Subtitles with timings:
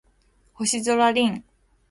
[0.55, 1.43] 星空凛